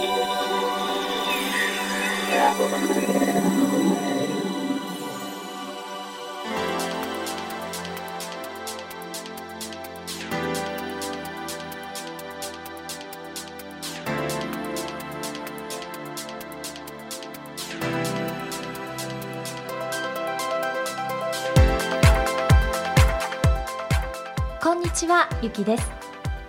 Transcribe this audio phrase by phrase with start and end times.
[0.00, 0.06] こ
[24.74, 25.90] んにちはゆきです。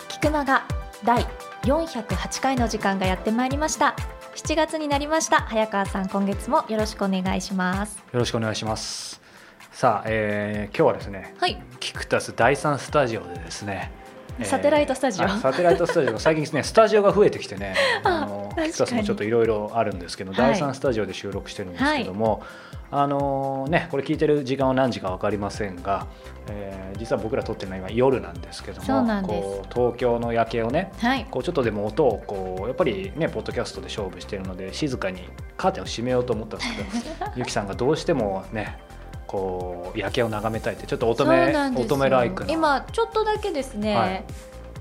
[0.07, 0.65] 菊間が
[1.03, 1.25] 第
[1.63, 3.95] 408回の時間がやってまいりました。
[4.35, 5.41] 7月になりました。
[5.41, 7.97] 早川さん今月もよろしくお願いします。
[7.97, 9.21] よろしくお願いします。
[9.71, 11.61] さあ、えー今日はですねはい。
[11.79, 13.91] キクタス第三スタジオでですね、
[14.39, 15.25] えーサテライトスタジオ。
[15.25, 16.17] あサテライトスタジオ。
[16.19, 20.41] 最近ねスタジオが増えてきてねああのキクタスもちょっといろいろあるんですけど、はい。
[20.41, 22.41] 第三スタジオで収録してるんですけども、
[22.89, 26.07] あのねこれ聞いてる時間は何時か分かりませんが、
[26.49, 31.25] えー実は僕ら撮ってるのは今夜なんですけどもこう東京の夜景をねはい。
[31.31, 35.23] こうちょっとでも音をこうやっぱりねポッドキャストで勝負してるので静かに
[35.57, 38.77] カーテンを閉めようと思ったんですけど ゆきさんがどうしてもね
[39.25, 44.23] こう夜景を眺めたいってちょっと乙女乙女ライクな今ちょっとだけですね、はい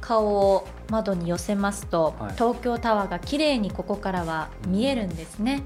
[0.01, 2.33] 顔を窓に寄せますと、はい。
[2.33, 5.63] 東京タワーが綺麗にここからは見えるんですね、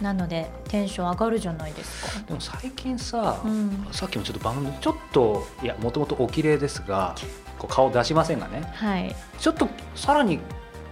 [0.00, 2.26] うん、なのでテンション上がるじゃないですか。
[2.26, 3.88] でも最近さ、うん。
[3.92, 7.14] さっきもちょっと番組ちょっといやもともとお綺麗ですが
[7.58, 8.62] こう顔出しませんがね？
[8.74, 9.14] はい。
[9.38, 10.40] ちょっとさらに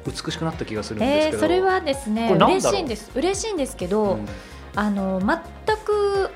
[0.06, 3.10] 美しくなった気がするんですけど、えー、それはですね嬉しいんです。
[3.14, 4.26] 嬉しいんですけど、うん。
[4.74, 6.30] あの全く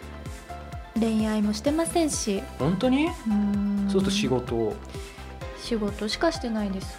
[0.99, 2.43] 恋愛もしてませんし。
[2.59, 3.09] 本当に？
[3.09, 4.75] そうすると仕事を
[5.63, 6.99] 仕事しかしてないです。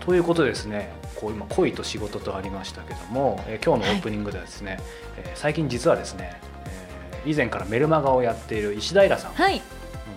[0.00, 4.78] ということでですねこう今恋と仕事とありましたけども、えー今日のオープニングではですね、
[5.16, 9.62] えー最近実はですね、えー以前からメルマガをやっている石平さんのはい。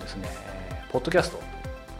[0.01, 0.27] ですね、
[0.71, 1.39] えーポッドキャスト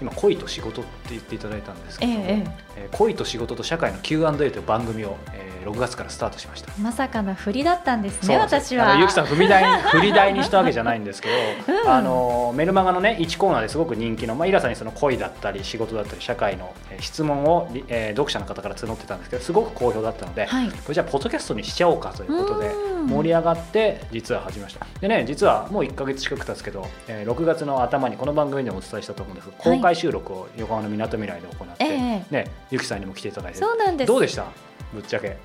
[0.02, 6.72] 今恋と仕事って言っていただいたんですけども、ええ恋と仕事と社会の Q&A という番組を、えー6月からスタートしました。
[6.72, 8.96] えまさかの振りだったんですね私は。
[8.96, 11.28] ゆきさん踏み台に 踏み台にしたわけじゃないんですけ
[11.68, 11.90] ど、うん。
[11.90, 20.70] あのメルマガのね1コーナーですごく人気の、まあ、イラさんにその恋だったり仕事だったり社会のえー質問を、りえー読者の方から募ってたんですけどすごく好評だったので、はい。
[20.70, 23.08] これじゃあポッドキャストにしちゃおうかということでうん。
[23.08, 24.86] 盛り上がって実は始めました。
[25.02, 31.88] でね実はもう1か月近く経つけど、えー6月の頭にこの番組でもお伝えしたと思うんですが公開収録を横浜のみなとみらいで行って、え
[32.32, 32.34] え。
[32.34, 33.60] ね、ゆきさんにも来ていただいて。
[33.60, 34.08] そうなんです。
[34.08, 34.46] どうでした？
[34.94, 35.38] ぶっちゃけ、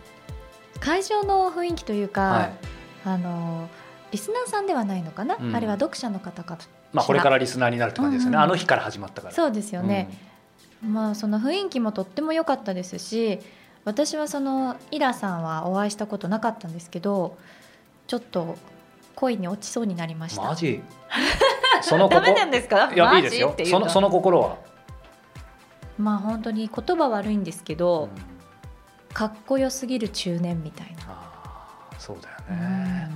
[0.80, 2.52] 会場の雰囲気というか、はい。
[3.04, 3.68] あの
[4.10, 5.56] リスナーさんではないのかな、うん。
[5.56, 6.58] あれは読者の方か
[6.92, 9.34] まあ、これからリスナーになるって感じですよね、うんうんあの日から始まったから。
[9.34, 10.10] そうですよね、
[10.82, 13.38] まあその雰囲気もとっても良かったですし
[13.84, 17.36] 私はそのイラさんはお会いしたことなかったんですけど
[18.06, 18.56] ちょっと
[19.16, 20.42] 恋に落ちそうになりました。
[20.42, 20.82] マジ？
[21.80, 22.92] その ダメ心なんですか？
[22.94, 23.54] いやいいですよ。
[23.64, 24.58] そのその心は、
[25.98, 28.32] まあ本当に言葉悪いんですけど、うん。
[29.14, 32.56] かっこよすぎる中年みたいな、あーそうだようん。
[32.58, 33.08] ね、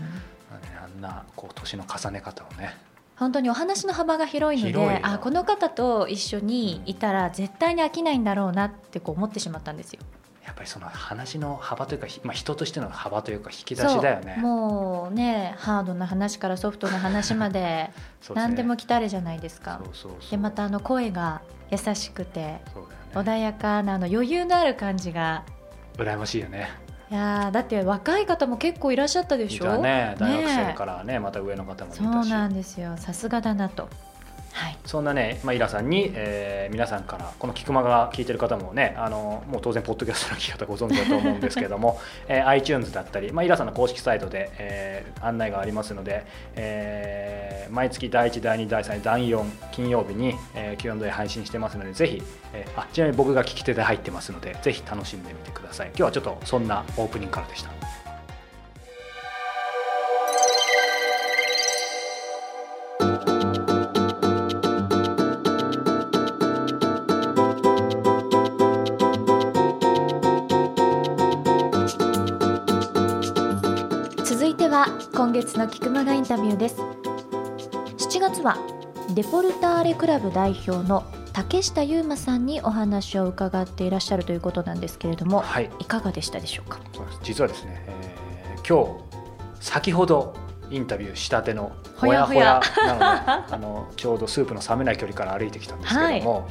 [0.82, 2.76] あんなこう年の重ね方をね。
[3.16, 10.00] 本当にお話の幅が広いのであこの方と一緒にいたら絶対に飽きないんだろうなってこう思ってしまったんですよ。
[10.44, 14.36] やっぱりその話の幅というか、ひまあ、人としての幅というか引き出しだよね。
[14.36, 17.90] もうねハードな話からソフトな話まで
[18.34, 19.80] 何でも来たれじゃないですか。
[20.30, 22.62] でまたあの声が優しくてね。
[23.14, 25.44] 穏やかなあの余裕のある感じが。
[25.96, 26.68] 羨ましいよね。
[27.10, 29.80] いやーだって若い方も結構いらっしゃったでしょ？
[29.80, 32.96] ね大学生ねからねまた上の方もそうなんですよ。
[32.96, 33.88] さすがだなと
[34.56, 34.78] はい。
[34.86, 46.24] そんなね、まあ、イラさんに、えー皆さんからこの菊間が聞いてる方もねあのもう当然ポッドキャストの聞き方ご存知だと思うんですけども、 えー iTunes だったり、まあ、イラさんの公式サイトで、えー案内がありますので、
[46.54, 52.22] えー毎月第1第2第3第4金曜日に、えー Q&A 配信してますのでぜひ、
[52.52, 55.88] えーあちなみに僕が聞き手で入ってますのでぜひ楽しんでみてください。
[55.88, 57.75] 今日はちょっとそんなオープニングからでした。
[75.56, 76.76] 月の菊間がインタビューです。
[77.96, 78.58] 7月は
[79.14, 85.70] デポルターレクラブ代表の竹下優馬さんにお話を伺っていらっしゃるということなんですけれども、はい。
[85.78, 86.78] いかがでしたでしょうか？
[87.22, 90.34] 実はですね、えー今日先ほど
[90.70, 92.60] インタビューしたてのほやほや。
[92.76, 93.04] なので
[93.54, 96.48] あのちょうどスープの冷めない距離から歩いてきたんですけども、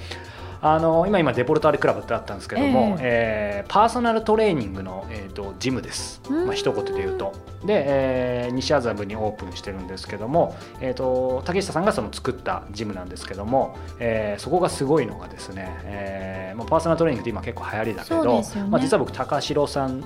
[0.67, 3.67] あの今今デポルターレクラブってあったんですけども、ええ。
[3.67, 6.45] ーパーソナルトレーニングの、えー、とジムです、うん。
[6.47, 7.33] まあ一言で言うと。
[7.63, 18.44] で、えー西麻布にオープンしてるんですけども、えー、と竹下さんがその作ったジムなんですけども、えーそこがすごいのがですね、えーまあ、パーソナルトレーニングって今結構流行りだけど、ね。
[18.71, 20.03] まあ、実は僕高城さん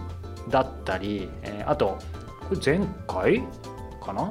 [0.50, 1.97] だったり、えーあと
[2.50, 3.44] これ前回
[4.03, 4.29] かな？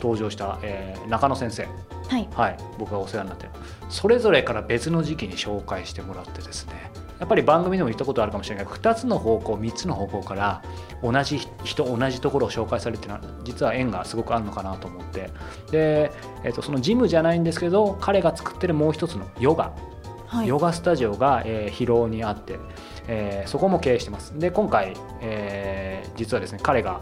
[0.00, 1.66] 登場した、えー中野先生
[2.12, 2.28] はい。
[2.34, 3.50] はい、僕がお世話になってる
[3.88, 6.90] それぞれから別の時期に紹介してもらってですね。
[7.18, 10.60] やっぱり番組でも言ったことあるかもしれないけど2つの方向3つの方向から
[11.04, 15.30] 同じ人同じところを紹介されるっていうのは実は縁がすごくあるのかなと思って。
[15.70, 16.10] で、
[16.42, 19.72] えっとそのジムじゃないんですけど彼が作ってるもう一つのヨガ。
[20.26, 20.48] はい。
[20.48, 22.58] ヨガスタジオが、えー広尾にあって、
[23.06, 24.36] えーそこも経営してます。
[24.38, 27.00] で今回、えー実はですね彼が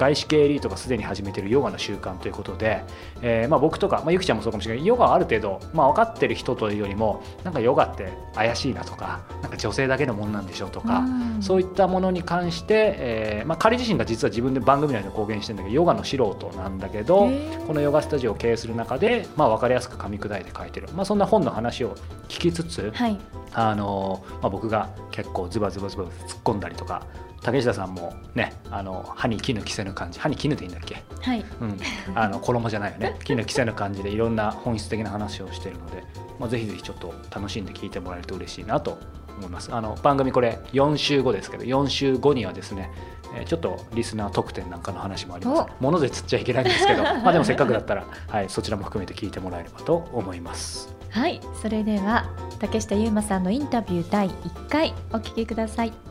[0.00, 2.82] 外資系エリートがすでに始めているヨガの習慣ということで、
[3.20, 11.42] えーまあ、僕とか、まあ、ゆきちゃんもそうかもしれないヨガはある程度、まあ、分かってる人というよりもなんかヨガって怪しいなとかなんか女性だけのものなんでしょうとか、うん。
[11.42, 17.28] そういったものに関して、えーまあ、彼自身が実は自分で番組内で公言してるんだけどヨガの素人なんだけど
[17.66, 21.94] このヨガスタジオを経営する中で、まあ、分かりやすく噛み砕いて書いてる、まあ、そんな本の話を
[22.28, 23.18] 聞きつつ、はい。
[23.52, 26.12] あのまあ、僕が結構ズバズバズバ突っ
[26.44, 27.04] 込んだりとか
[27.42, 30.20] 竹下さんもねあの歯に絹着せぬ感じ。
[30.20, 31.44] 歯に絹でいいんだっけ、はい。
[31.60, 31.78] うん、
[32.14, 33.16] あの衣じゃないよね。
[33.24, 36.04] 絹着せぬ感じでいろんな本質的な話をしてるので、
[36.38, 38.98] まあ、ぜひぜひちょっと楽しんで聞いてもらえると嬉しいなと
[39.38, 39.72] 思います。
[39.72, 42.90] あの番組これ4週後ですけど4週後にはですね
[43.34, 45.72] えーちょっとリスナー特典なんかの話もあります。
[45.80, 50.94] もので釣っちゃいけないんですけど まあでもせっかくだったら、はい、そちらも含めて聞いてもらえればと思います。
[51.10, 51.40] はい。
[51.62, 52.26] それでは
[52.58, 56.09] 竹下優馬さんのインタビュー第1回お聞きください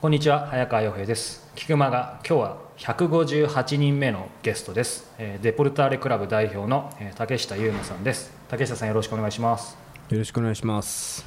[0.00, 1.46] こんにちは早川洋平です。
[1.54, 8.32] 菊間が今日は158人目のゲストです、えーデポルターレクラブ代表の、えー竹下優馬さんです。
[8.48, 9.76] 竹下さんよろしくお願いします。
[10.08, 11.26] よろしくお願いします。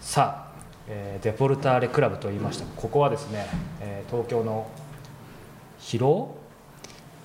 [0.00, 2.64] さあ、えーデポルターレクラブと言いました。
[2.80, 3.48] ここはですね、
[3.80, 4.68] えー東京の
[5.80, 6.36] 広尾？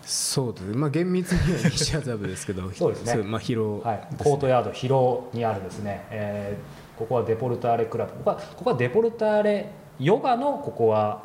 [0.02, 0.64] そうです。
[0.66, 3.22] まあ厳密には西麻布ですけど、 そうですね。
[3.22, 8.14] まあ広、はい、コートヤード広尾にあるですね、えーここはデポルターレクラブ。
[8.14, 11.24] ここはここはデポルターレヨガのここは、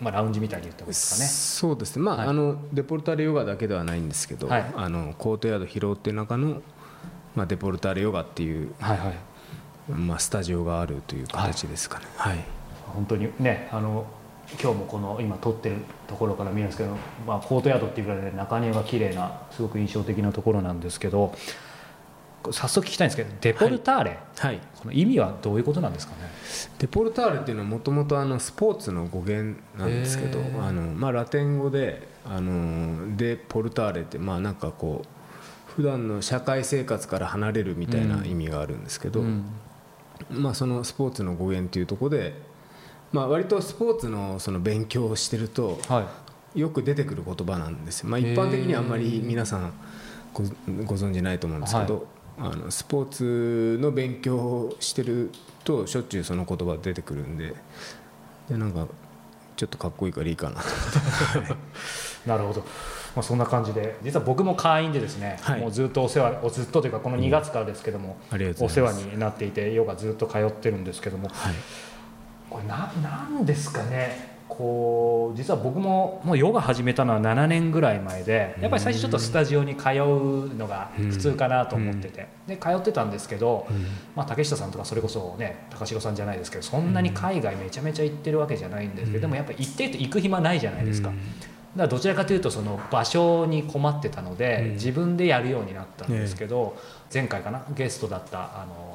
[0.00, 2.02] まあ、ラウンジみたいに言った方がいいですかねそうですね。
[2.02, 6.62] まあ、はいあのデポルターレヨガだけではないんですけど、はいあのコートヤード広尾っていう中の
[7.34, 12.06] まあデポルターレヨガっていうはいはいまあスタジオがあるという形ですかね。
[12.16, 12.38] はい。
[12.94, 14.06] 本当にねあの
[14.60, 15.76] 今日もこの今撮ってる
[16.06, 16.96] ところから見るんですけど、
[17.26, 21.34] まあ、コートヤードっていうぐらいで中庭が綺麗なすごく印象的なところなんですけど
[22.52, 24.60] 早速聞きたいんですけどデポルターレ、はい。
[24.80, 26.30] この意味はどういうことなんですかね？
[26.78, 39.20] デポルターレっていうのはもともとあのスポーツの語源なんですけど、あのまあラテン語であのデポルターレってまあなんかこう普段の社会生活から離れるみたいな意味があるんですけど。
[39.20, 39.44] うん。
[40.30, 42.34] まあ、そのスポーツの語源というところで、
[43.12, 46.08] まあ、割とスポーツのその勉強をしてるとは
[46.54, 46.60] い。
[46.60, 49.72] よく出てくる言葉なんですよ、まあ、一般的にはあんまり皆さん
[50.32, 50.44] ご
[50.84, 52.06] ご存じないと思うんですけど、
[52.38, 55.30] あのスポーツの勉強をしてる
[55.62, 57.54] としょっちゅうその言葉出てくるんで
[58.48, 58.86] でなんか
[59.56, 60.60] ちょっとかっこいいからいいかな。
[60.60, 61.56] と
[62.26, 62.60] なるほど、
[63.14, 65.60] まあ、そんな感じで実は僕も会員でですね、はい。
[65.60, 71.54] もうずっとお世話おずっとというかこの2月からですけども、ありがとうお世話になっていてヨガずっと通ってるんですけどもはい。
[72.50, 83.66] これななんですかねこう実は僕ももうヨガ始めたのは7年ぐらい前でやっぱり最初ちょっとスタジオに通うのが普通かなと思ってて、で通ってたんですけど、
[84.14, 91.08] まあ、竹下さんとかそれこそね高城さんじゃないですけどそんなに海外めちゃめちゃ行ってるわけじゃないんですけど、でもやっぱり行ってると行く暇ないじゃないですか。
[91.08, 91.18] だか
[91.76, 94.72] らどちらかというとその場所に困ってたので、うん。
[94.74, 96.76] 自分でやるようになったんですけど、
[97.12, 98.93] 前回かなゲストだったあの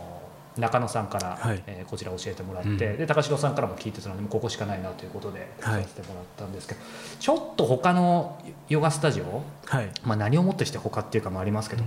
[0.59, 1.63] 中野さんから、はい。
[1.67, 2.77] えーこちら教えてもらって、うん。
[2.77, 5.83] で高城さんからも聞いてたのでここしかないなということではい。
[5.83, 6.79] させてもらったんですけど、
[7.19, 9.89] ちょっと他のヨガスタジオ、はい。
[10.03, 11.83] まあ、何をもってして他っていうかもありますけど、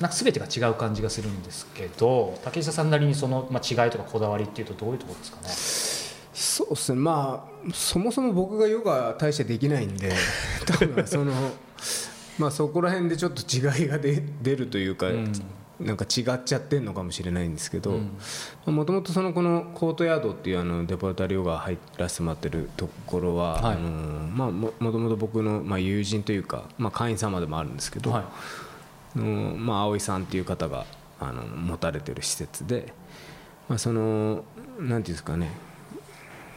[0.00, 5.48] なんか全てが違う感じがするんですけど竹下さんなりにその、まあ、違いとかこだわりっていうとどういうところですかね？
[6.32, 6.98] そうですね。
[7.00, 10.12] まあそもそも僕がヨガ大してできないんで
[10.66, 11.32] 多分その
[12.38, 15.32] まあそこら辺でちょっと違いが出出るというか、うん
[15.80, 17.98] なんか違っちゃってんのかもしれないんですけど
[18.66, 18.74] うん。
[18.74, 23.76] もともとそのこのコートヤードっていうあのデポルタリオが入らせてもらってるところは、はい。
[23.76, 23.90] あの
[24.28, 28.22] まあ、ももともと僕の、まあ、友人というか、まあ、会員様でもあるんですけど、はい。
[28.22, 30.86] あのまあ、葵さんっていう方が
[31.20, 32.92] あの持たれてる施設で、
[33.68, 34.44] まあ、その
[34.78, 35.50] なんていうんですかね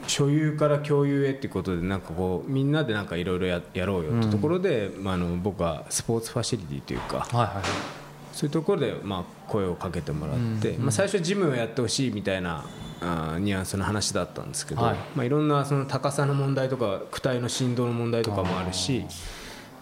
[0.08, 8.07] 所有から共有へっていうことでなんかこうみんなでなんかいろいろややろうよってところで、まあ、あの僕はスポーツファシリティというかはいはい
[8.38, 12.64] そういうところでまあ声をかけてもらって、うんまあ、最初ジムをやってほしいみたいな
[13.02, 14.96] あーニュアンスの話だったんですけど、はい。
[14.96, 19.06] いまあ、いろんなその高さの問題とか躯体の振動の問題とかもあるし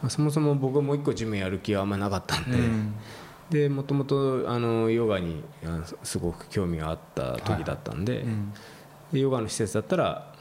[0.02, 2.58] まあ、そもそも僕はもう一個ジムやる気はあんまなかったんで。
[2.58, 2.94] うん。
[3.50, 5.44] でもともとあのヨガに
[6.04, 8.54] すごく興味があった時だったんで,、うん。
[9.12, 10.34] でヨガの施設だったら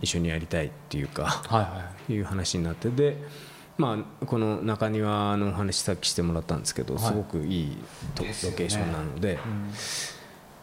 [0.00, 2.12] 一緒にやりたいっていうかはいはい。
[2.14, 3.18] いう話になってで、
[3.78, 7.04] まあ、この中庭のお話さっきしてもらったんですけど、はい。
[7.04, 7.76] すごくいい
[8.18, 9.70] ロケーションなので、うん。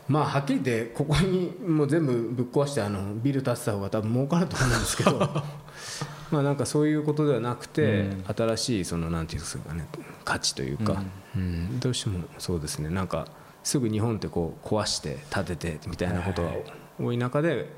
[0.08, 5.20] まあはっきり言ってここにもう全部ぶっ壊してあのビル建てた方が多分儲かると思うんですけど
[6.32, 8.24] まあなんかそういうことではなくて、うん。
[8.36, 9.88] 新しいそのなんていうんですかね
[10.24, 11.04] 価値というか、
[11.36, 11.80] うん。
[11.80, 13.28] どうしてもそうですねなんか
[13.64, 16.52] すぐ日本ってこう壊して建ててみたいなことが
[17.00, 17.72] 多い中で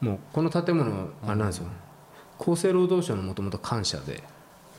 [0.00, 1.68] もうこの建物あれなんですよ。
[2.38, 4.22] 厚生労働省のもともと感謝で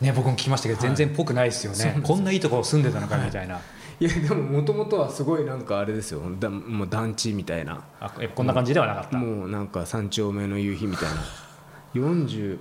[0.02, 3.60] ね僕も聞きましたけど全然っぽくないですよね、こんないいところ住んでたのかみたいな、
[4.00, 6.22] いやでももともとはすごいなんかあれですよ。
[6.40, 7.84] だもう団地みたいな。
[8.00, 11.16] あこんな感じではなかった、もうなんか三丁目の夕日みたいな。
[11.94, 12.60] 40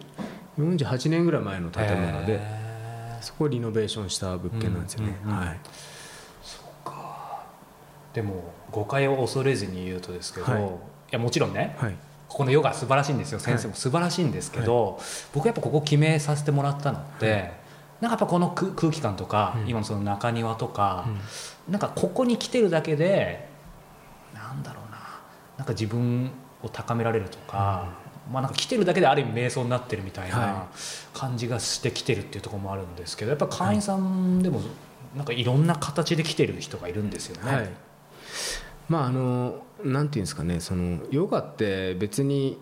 [0.59, 5.45] 48年ぐらい前の建物でへそこをリノベーションした物件なんですよね、うんうんうん。
[5.45, 5.61] はい。
[6.85, 10.62] ーでも誤解を恐れずに言うとですけど、はい。
[10.62, 10.67] い、
[11.11, 11.75] やもちろんね。
[11.79, 11.97] はい
[12.35, 13.38] ここのヨガ素晴らしいんですよ。
[13.38, 15.00] 先生も素晴らしいんですけど、
[15.33, 17.53] 僕やっぱここ決めさせてもらったのって、
[18.00, 19.69] なんかやっぱこの空空気感とか、うん。
[19.69, 21.07] 今のその中庭とか、
[21.69, 23.49] なんかここに来てるだけで
[24.35, 24.99] なんだろうな
[25.59, 26.33] なんか自分
[26.64, 27.93] を高められるとか、
[28.33, 30.67] まあ、なんか来てるだけである意味瞑想になってるみたいなは
[31.12, 34.61] 感じがして来てるっていうところもあるんですけどやっぱ会員さんでも
[35.17, 37.55] なんかいろんな形で来てる人がいるんですよね。
[37.55, 37.71] はい
[38.88, 42.59] まああのなんていうんですかねそのヨガって別に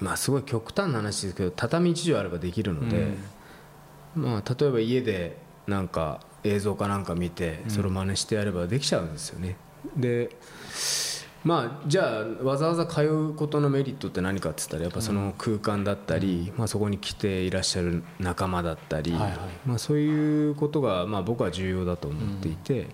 [0.00, 3.08] まあすごい極端な話ですけど畳一畳あればできるので、
[4.14, 9.56] まあ例えば家でなんか映像かなんか見てそれを真似してやればできちゃうんですよね。
[9.96, 10.30] で
[11.44, 22.86] まあじゃあわざわざ通うことのメリットって何かっつったらやっぱその空間だったり、まあ、そこに来ていらっしゃる仲間だったり、まあ、そういうことがまあ僕は重要だと思っていて、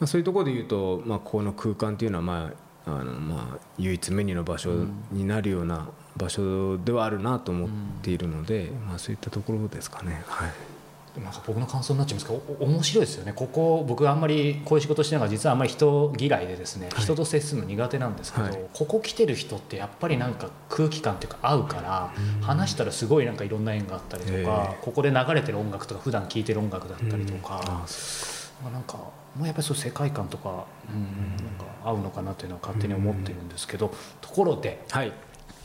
[0.00, 4.70] まあ、そういうところで言うと、まあ、この空間っていうのはまああのまあ唯一無二の場所
[5.12, 7.68] になるような場所ではあるなと思っ
[8.02, 10.24] ているので、まあ、そういったところですかね。
[10.26, 10.50] はい。
[11.20, 13.32] なんか僕の感想になっちゃうんですけどお面白いですよね。
[13.34, 17.02] ここ僕あんまりこういう仕事しながら実はあんまり人嫌いでですね、はい。
[17.02, 18.58] 人と接するの苦手なんですけど、はい。
[18.72, 24.78] ここ来てる人ってやっぱりなんか空気感っていうか合うから話したらすごいなんかいろんなん縁があったりとか、ええ。
[24.80, 27.72] ここで流れてる音楽とか普段聴いてる音楽だったりとか、うん。
[27.82, 27.82] あ
[28.62, 29.12] まあ、なんかも
[29.42, 35.12] うやっぱりそう世界観とか,、うん、なんか合うのかなというのは勝手に思ってるんですけど、ところではい。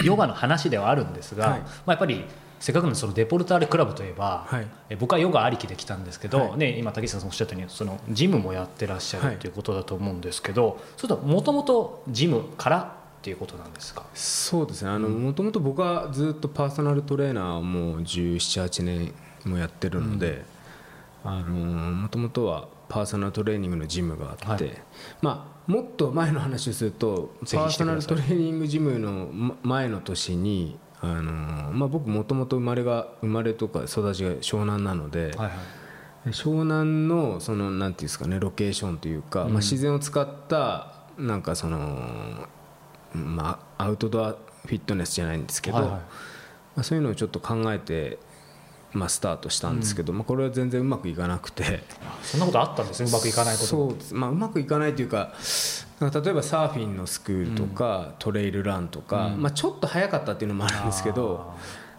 [0.04, 1.60] ヨガの話ではあるんですが、はい。
[1.60, 2.26] まあ、やっぱり
[2.60, 4.68] せっかくのそのデポルターレクラブといえば、はい。
[4.90, 6.58] え僕はヨガありきで来たんですけど、はい。
[6.58, 14.04] ね、今竹下さんおっしゃったようにそのジムもやってらっしゃはいるということだと思うんですけど、それともともとジムからっていうことなんですか？
[14.14, 14.92] そうですね。
[14.92, 19.14] あのもともと僕はずっとパーソナルトレーナーをもう1718年
[19.46, 20.44] もやってるので
[21.24, 24.74] もともとはパーソナルトレーニングのジムがあって、はい。
[25.22, 36.30] まあ、もっと前の話をするとパーソナルトレーニングジムのま前の年にあの、まあ、僕もともと生まれが生まれとか育ちが湘南なので、はいはい。
[36.30, 42.48] 湘南のそのなんていうんですかねロケーションというか、まあ、自然を使ったなんかその、
[43.14, 45.92] まあ、アウトドアフィットネスじゃないんですけど、はいはい。
[45.94, 46.02] ま
[46.78, 48.18] あ、そういうのをちょっと考えて、
[48.96, 51.84] まあ、スタートしたんですけど、まあ、これは全然うまくいかなくて。
[52.24, 53.68] そんなことあったんですねうまくいかないこと。
[53.68, 55.34] そうです、まあ、うまくいかないというか
[56.00, 61.54] か例えばサーフィンのスクールとか、トレイルランとか、まあ、ちょっと早かったっていうのもあるんですけど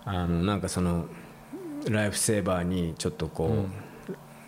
[0.04, 1.06] あのなんかその
[1.88, 3.66] ライフセーバーにちょっとこ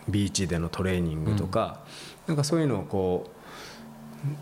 [0.08, 1.80] う、ビーチでのトレーニングとか、
[2.26, 3.30] なんかそういうのをこ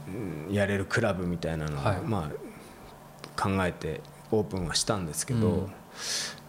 [0.08, 2.00] ううんやれるクラブみたいなのを、はい。
[2.00, 5.72] まあ、考えてオープンはしたんですけど、うん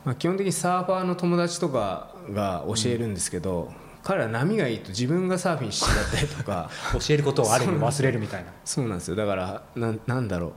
[0.07, 3.73] まあ、基本的にサーファーの友達とかが教えるんですけど、
[4.03, 6.69] 彼ら波がいいと自分がサーフィンしちゃったりとか
[7.05, 8.51] 教えることをある意味忘れるみたいな。
[8.63, 9.17] そうなんですよ。
[9.17, 10.53] だからななんだろ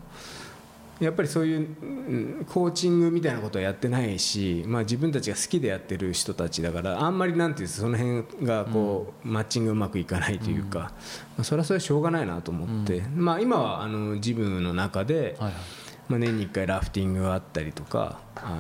[1.01, 1.05] う。
[1.05, 10.93] やっぱりそういううんコーチングみたいなことはやってないし、まあ、自分たちが好きでやってる人たちだからあんまりなんていうその辺がこう、マッチングうまくいかないというか、ま
[11.39, 15.80] あ、それはそれはしょうがないなと思って、まあ、今はあのジムの中で、はいはい
[16.11, 18.57] まあ、年に1回ラフティングがあったりとかあ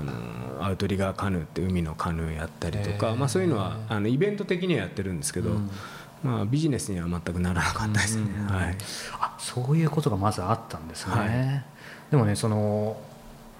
[0.60, 5.50] のアウトリガーカヌーって海のカヌーやったりとか、まあ、そういうのはあのイベント的にはやってるんですけど、
[6.22, 8.26] まあ、ビジネスには全くならなかったですね。
[8.48, 8.76] はい。
[9.18, 11.64] あそういうことがまずあったんですね、はい。
[12.12, 12.96] でもねその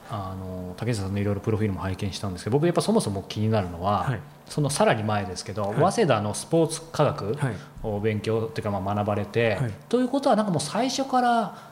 [0.08, 4.20] あの竹下さんのいろいろプロフィールも拝見したんですけど僕やっぱそもそも気になるのは、はい。
[4.46, 5.74] そのさらに前ですけど、はい。
[5.92, 7.56] 早稲田のスポーツ科学はい。
[7.82, 9.72] を勉強っていうかまあ学ばれて、はい。
[9.88, 11.69] ということはなんかもう最初から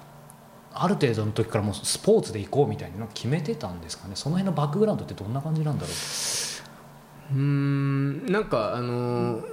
[0.75, 4.13] ある程度の時からもうスポーツで行こうみたいなの決めてたんですかね？
[4.15, 7.35] その辺のバックグラウンドってどんな感じなんだろう？
[7.35, 9.45] うーんなんかあのー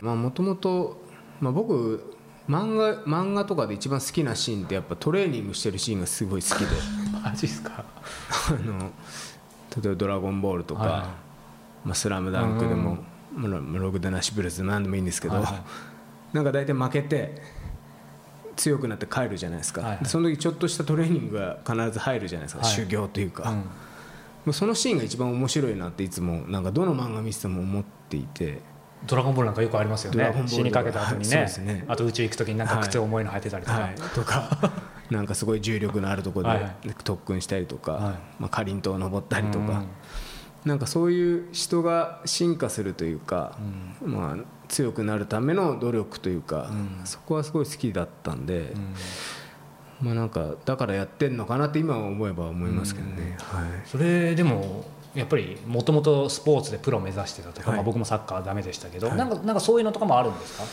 [0.00, 1.02] まあもともと
[1.40, 2.14] まあ僕
[2.48, 6.66] 漫画漫画とかで一番好きなシーンってやっぱトレーニングしてるシーンがすごい好きで。
[7.24, 7.84] マジですか？
[8.48, 11.88] あの例えば「ドラゴンボール」とか「はい。
[11.88, 12.98] まあ、スラムダンクでも
[13.34, 15.62] 「まあログでなしブルース」何でもいいんですけど、はいはい。
[16.32, 17.40] なんか大体負けて
[18.58, 20.04] 強くなって帰るじゃないですか、はいはい。
[20.04, 22.74] でその時ちょっとしたトレーニングが必ず入るじゃないですか、はい。
[22.74, 23.56] 修行というか、うん。
[23.56, 23.64] も
[24.48, 28.60] うそのシーンが一番面白いなっていつもなんかどの漫画見てても思っていて。
[29.06, 30.42] ドラゴンボールなんかよくありますよね。
[30.46, 31.84] 死にかけた後にはいそうねですね。
[31.86, 34.72] あと宇宙行く時になんか靴重いの履いてたりとか、はい、とか。
[35.10, 36.74] なんかすごい重力のあるところではいはい。
[37.04, 38.14] 特訓したりとか、はい。
[38.40, 39.86] まあ、かりんとう登ったりとか、うん。
[40.64, 43.56] なんかそういう人が進化するというか、
[44.04, 47.00] まあ、強くなるための努力というか、うん。
[47.04, 50.06] そこはすごい好きだったんで、うん。
[50.06, 57.78] まあ、なんかだからやってんのかなって今は思えば思いますけどね、はい、それでもやっぱりもともとスポーツでプロ目指してたとか、はい。
[57.78, 59.16] まあ、僕もサッカーダメでしたけど、はい。
[59.16, 60.64] なんかなんかそういうのとかもあるんですか？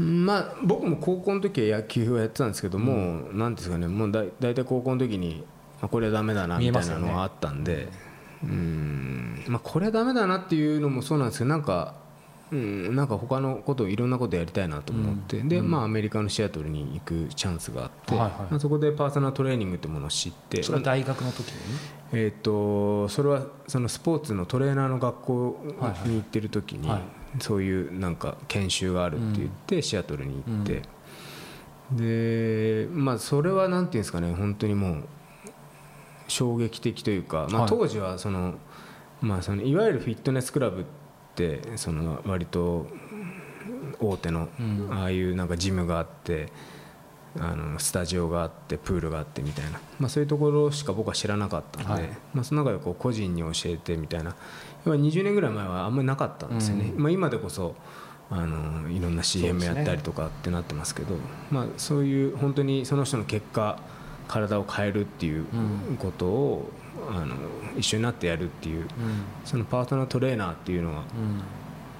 [0.00, 5.44] まあ、僕も高校の時は野球をやってたんですけども、なんですかねもうだ大体高校の時に
[5.82, 7.88] あこれはダメだなみたいなのはあったんで、
[8.44, 9.44] うん。
[9.48, 11.96] まあ、これはダメだなっていうのもそうなんですけどなんか、
[12.52, 18.30] うん、なんか他のことをいろんなことやりたいなと思って、で、まあ、アメリカのシアトルに行くチャンスがあって、はいはい。
[18.50, 21.54] まあ、そこでパーソナルトレーニングってものを知ってそれは大学の時に、
[22.12, 25.56] えー、とそれはそのスポーツのトレーナーの学校
[26.04, 27.00] に行ってる時に、はい。
[27.40, 30.82] そういうなんか研修があるって言って、シアトルに行って、
[31.90, 35.04] でまあそれはなんていうんですかね本当にもう
[36.28, 37.70] 衝撃的というか、まあ、はい。
[37.70, 38.56] 当時はその、
[39.22, 41.01] まあ、そのいわゆるフィットネスクラブって
[41.76, 42.86] その割と
[44.00, 44.88] 大手のうん。
[44.90, 46.52] ああいうなんかジムがあって
[47.38, 52.10] あのスタジオがあってプールがあってみたいな、まあ、そういうところしか僕は知らなかったので、はい。
[52.34, 54.36] まあ、その中でこう個人に教えてみたいな。
[54.84, 57.02] 要は20年ぐらい前はあんまりなかったんですよね、うん。
[57.02, 57.74] まあ、今でこそ
[58.30, 61.16] あのいろんな CM やったりとかってなってますけど
[61.50, 63.78] まあ、そういう本当にその人の結果
[64.28, 65.44] 体を変えるっていう
[65.98, 66.70] ことを、
[67.10, 67.34] あの
[67.76, 68.86] 一緒になってやるっていう
[69.44, 71.04] そのパートナートレーナーっていうのは、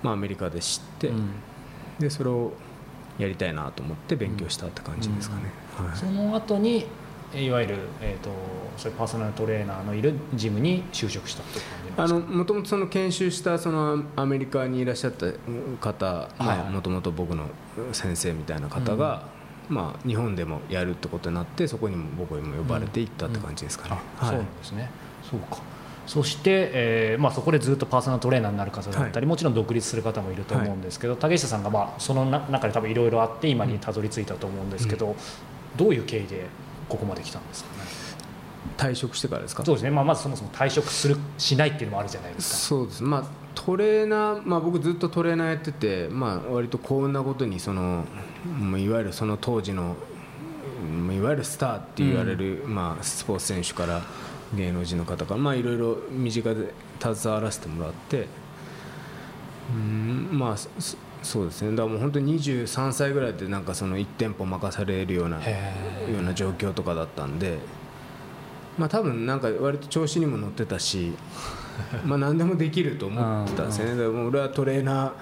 [0.03, 1.11] まあ、アメリカで知って、
[1.99, 2.53] でそれを
[3.19, 5.43] やりたいなと思って勉強したって感じですかね。
[5.77, 5.97] はい。
[5.97, 6.87] その後に
[7.35, 8.31] いわゆる、えー、と
[8.77, 12.03] そういうパーソナルトレーナーのいるジムに就職したって感じなんですか？
[12.05, 15.27] あのもともとその研修したそのアメリカにいらっしゃった
[15.81, 16.29] 方
[16.71, 17.47] もともと僕の
[17.93, 19.29] 先生みたいな方が、
[19.73, 23.99] まあ、日本でもやるってことになってそこにも僕にも呼ばれて行ったって感じですかね。
[24.21, 24.91] あそうですね。
[25.29, 25.59] そうか。
[26.07, 35.15] そして、えーまあ、そこでずっとパーソナルトレーナーになる方だったり、はもちろん独立する方もいると思うんですけど、竹下さんが、まあ、そのな中で多分いろいろあって今にたどり着いたと思うんですけど、
[35.77, 36.47] どういう経緯で
[36.89, 37.85] ここまで来たんですかね？
[38.77, 39.65] 退職してからですか？
[39.65, 42.57] そうですね、まあ、まずそもそも退職するしないっていうのもあるじゃないですか。
[42.59, 43.03] そうです。
[43.03, 48.05] まあトレーナー、まあ、僕ずっとトレーナーやってて、まあ、割と幸運なことにその
[48.59, 49.97] もういわゆるその当時の
[50.83, 54.03] うんいわゆるスターって言われる、まあ、スポーツ選手から
[54.55, 58.27] 芸能人の方から、まあ、いろいろ身近で携わらせてもらって
[59.71, 60.69] うんまあそ
[61.23, 61.71] そうですね。
[61.71, 67.59] だからもう本当に23歳ぐらいでなんかその1店舗任されるようなへような状況とかだったんで、
[68.77, 71.13] まあ、多分なんか割と調子にも乗ってたし
[72.05, 73.65] まあ何でもできると思ってた。
[73.65, 73.67] ん。
[73.67, 75.13] ですよねだからもう俺はトレーナ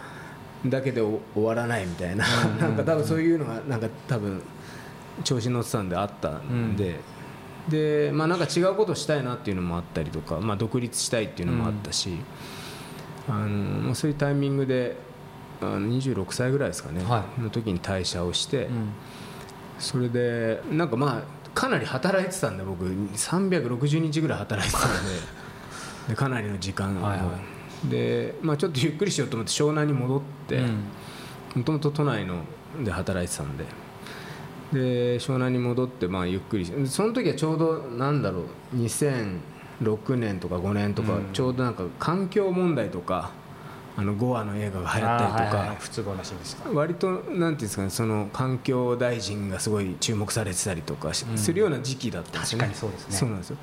[0.64, 2.24] ーだけで終わらないみたいな。
[2.60, 4.42] なんか多分そういうのがなんか多分
[5.24, 7.00] 調子に乗ってたんであったんで。
[7.68, 12.16] でまあ、なんか違うことをしたいなっていうのもあったりとか、まあ、独立したいっていうのもあったし、
[13.28, 14.96] あのまあ、そういうタイミングで
[15.60, 18.92] あの26歳ぐらいですかね、はの時に退社をして、うん。
[19.78, 22.84] それでなんかまあかなり働いてたんで僕。
[22.86, 24.96] 360日ぐらい働いてたんで
[26.10, 27.30] でかなりの時間を、はいは
[27.88, 30.84] で、まあ、ちょっとゆっくりしようと思って湘南に戻ってうん。
[31.54, 32.44] もともと都内の
[32.84, 33.64] で働いてたんで。
[34.72, 38.42] で湘南に戻ってまあゆっくりしその時はちょうどなんだろ
[38.72, 41.32] う2006年とか5年とか、うん。
[41.32, 43.30] ちょうどなんか環境問題とか
[43.96, 46.70] あの5話の映画が流行ったりとか、はいはい不都合なしですか。
[46.72, 53.16] 割となんていうんですかねその環境大臣がすごい注目されてたりとかするような時期だったんですよね、確かにそうですね。
[53.16, 53.56] そうなんですよ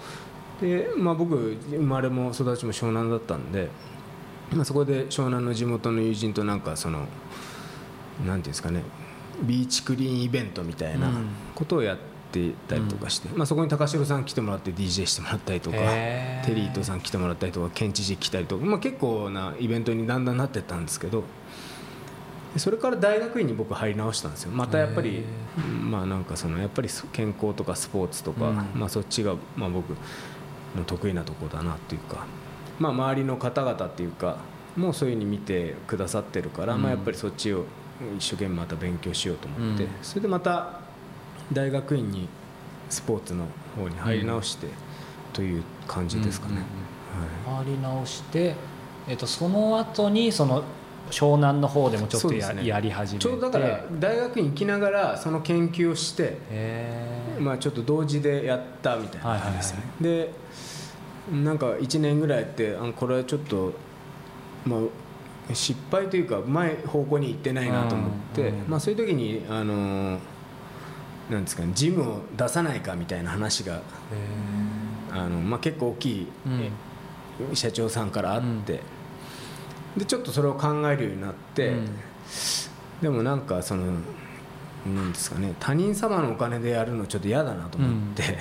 [0.62, 1.36] で、まあ、僕
[1.70, 3.70] 生まれも育ちも湘南だったんで、
[4.52, 8.84] まあ、そこで湘南の地元の友人となんかそのなんていうんですかね
[9.44, 11.28] ビーチクリーンイベントみたいなうん。
[11.54, 21.24] ことをやっってたりとかして、まあ、そこに高城さん来てもらって DJ してもらったりとかテリートさん来てもらったりとか県知事来たりとか、まあ、結構なイベントにだんだんなってったんですけど
[22.54, 24.52] でそれから大学院に僕入り直したんですよ。
[24.52, 25.24] またやっぱり
[25.82, 28.56] まあなんかそのやっぱり健康とかスポーツとか、うん。
[28.74, 29.96] まあ、そっちがまあ僕
[30.76, 32.26] の得意なところだなっていうか、
[32.80, 34.38] まあ、周りの方々っていうか
[34.78, 36.84] もうそういうふうに見てくださってるから、うん。
[36.84, 37.66] まあ、やっぱりそっちを
[38.18, 39.90] 一生懸命また勉強しようと思って、うん。
[40.04, 40.80] それでまた
[41.52, 42.30] 大学院に
[42.90, 44.68] スポーツの方に入り直して
[45.34, 46.54] という感じですかね。
[47.48, 47.66] うんはい。
[47.66, 48.56] 回り直して、
[49.08, 50.64] えっとその後にその
[51.12, 53.24] 湘南の方でもちょっとや,、やり始めて。
[53.24, 56.38] ちょうどだから大学院行きながらその研究をして、
[57.40, 60.34] まあ、ちょっと同時でやったみたいな感じですね、で
[61.32, 63.74] なんか1年ぐらいやってあこれはちょっと、
[64.66, 70.20] まあ、失敗というか前方向に行ってないなと思って、まあ、そういう時にあの
[71.30, 73.82] なんですかねジムを出さないかみたいな話が
[75.12, 76.28] あの、まあ、結構大きい、
[77.54, 78.82] 社長さんからあって、
[79.96, 81.90] でちょっとそれを考えるようになって、うん。
[83.02, 83.86] でもなんかその
[84.86, 88.38] なんですかね他人様のお金でやるのちょっと嫌だなと思って、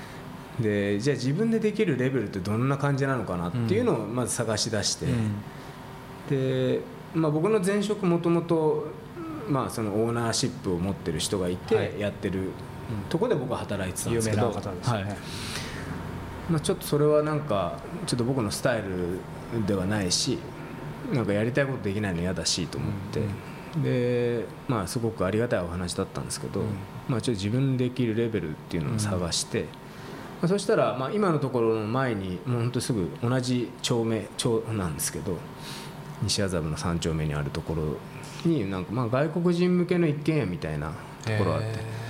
[0.60, 5.06] でじゃあ自分でできるレベルってどんな感じなのかなっていうのをまず探し出して、
[6.28, 6.80] で、
[7.14, 8.88] まあ、僕の前職もともと
[9.48, 12.00] まあそのオーナーシップを持ってる人がいてはい。
[12.00, 12.50] やってる
[13.08, 15.16] とこで僕は働いてたんですけど、はい。
[16.50, 20.38] まあ、ちょっとそれはなんかちょっと僕のスタイルではないし
[21.12, 23.22] なんかやりたいことできないの嫌だしと思って、
[23.82, 26.66] でまあすごくありがたいお話だったんですけど、うん。
[27.08, 29.66] まあ、ちょっと自分できるレベルっていうのを探して、ま
[30.42, 35.36] あ、そしたらまあ今のところの前にもう本当すぐ同じ町名町なんですけど
[36.22, 37.96] 西麻布の3丁目にあるところ
[38.50, 42.04] になんかまあ外国人向けの一軒家みたいなところがあって。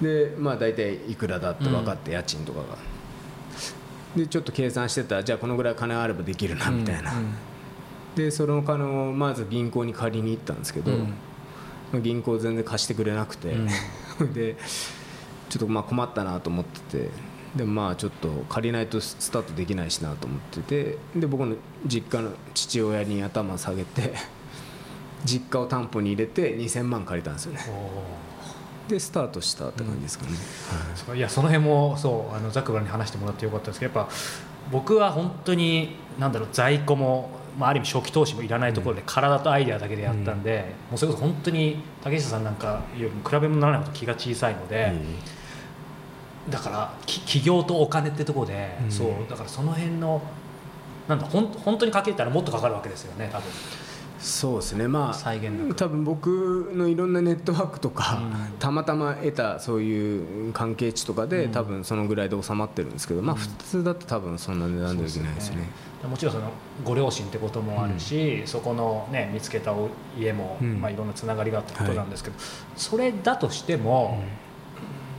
[0.00, 2.76] でまあ大体いくらだって分かって家賃とかが、
[4.14, 7.14] でちょっと計算してたらじゃあこのぐらい金あればできるなみたいな、
[8.16, 10.98] でその金をまず銀行に借りに行ったんですけど、うん。
[11.92, 13.54] まあ銀行全然貸してくれなくて、
[14.34, 14.56] で
[15.48, 17.10] ちょっとまあ困ったなと思ってて
[17.54, 24.14] でもまあちょっと借りないとスタートできないしなと思っててで僕の実家の父親に頭下げて
[25.24, 27.60] 実家を担保に入れて2000万借りたんですよね。
[28.88, 30.38] でスタートしたって感じですかね、はい。
[30.94, 34.12] そういやその辺もそうあのザクバルに話してもらってよかったですけどやっぱ
[34.70, 44.92] 僕は本当になんだろう在庫も、まあ、ある意味初期投資もいらないところで体とアイデアだけでやったんで、もうそれこそ本当に竹下さんなんかよりも比べ物にならないほど気が小さいので、
[46.50, 48.90] だからき起業とお金ってところで、うん。
[48.90, 50.22] そうだからその辺の
[51.08, 53.50] なんだほん本当にかけたらもっとかかるわけですよね多分
[54.18, 54.88] そうですね。
[54.88, 58.58] まあ多分僕のいろんなネットワークとか、うん。
[58.58, 61.52] たまたま得たそういう関係値とかで、うん。
[61.52, 63.40] 多分そのぐらいで収まってるんですけど、まあうん。
[63.40, 65.68] 普通だと多分そんな値段ではできないですね。
[66.08, 66.50] もちろんその
[66.84, 70.80] ご両親ってこともあるし、そこの、ね、見つけたお家も、うん。
[70.80, 72.36] まあ、いろんなつながりがあったことなんですけど、
[72.76, 74.22] それだとしても、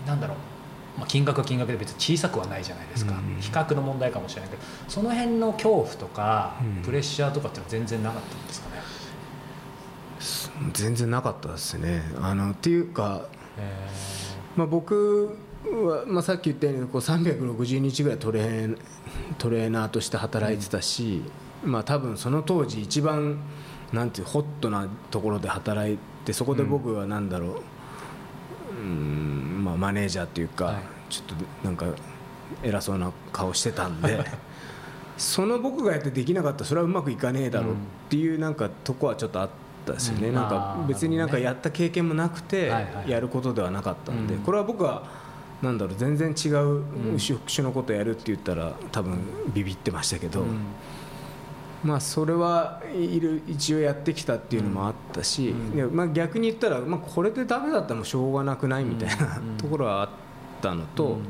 [0.05, 0.38] なんだろう、
[0.97, 3.41] まあ、金額は金額で別に小さくはないじゃないですか、うん。
[3.41, 6.83] 比較の問題かもしれないけどその辺の恐怖とか、うん。
[6.83, 8.77] プレッシャーとかっていうのは全然なかったんですかね。
[10.73, 12.03] 全然なかったですね。
[12.21, 13.27] あのっていうか、
[13.58, 13.88] え
[14.56, 18.77] まあ、僕は、まあ、さっき言ったようにこう360日ぐらいトレー
[19.38, 21.21] トレーナーとして働いてたし、
[21.63, 23.39] まあ、多分その当時一番
[23.93, 30.75] なんていうホットなところで働いてそこで僕はなんだろう、うんまあ、マネージャーっていうか、はい。
[31.10, 31.86] ちょっとなんか
[32.63, 34.25] 偉そうな顔してたんで
[35.17, 37.75] その僕がやってできなかったらそれはうまくいかねえだろうっ
[38.10, 39.49] ていうなんかとこはちょっとあっ
[39.88, 40.36] たですよね、うん。
[40.36, 42.71] なんか別になんかやった経験もなくて
[43.08, 44.41] やることではなかったんで、うん。
[44.41, 45.04] これは僕は
[45.62, 47.19] なんだろう全然違ううん。
[47.19, 49.19] 職種のことやるって言ったら多分
[49.54, 50.43] ビビってましたけど、
[51.84, 55.76] まあそれはいる一応やってきたっていうのもあったし、うん。
[55.76, 59.58] でまあ、逆に言ったら、まあ、これでダメだったらもうしょうがなくないみたいな、うん。
[59.58, 60.10] ところはあっ
[60.62, 61.23] たのと、うん。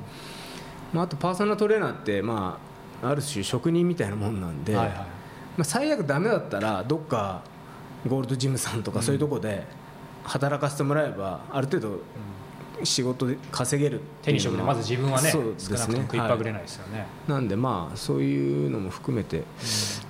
[0.94, 2.60] まあ、あとパーソナルトレーナーって、ま
[3.04, 4.96] あ、ある種職人みたいなもんなんで、はいはい。
[4.98, 5.06] ま
[5.60, 7.42] あ、最悪ダメだったらどっか
[8.06, 9.64] ゴールドジムさんとかそういうとこで
[10.24, 12.00] 働かせてもらえばある程度
[12.84, 15.78] 仕事で稼げる手に職でまず自分はねそうですね。
[15.78, 17.32] 少なくとも食いっぱぐれはないですよね、い。
[17.32, 19.44] なんでまあそういうのも含めて、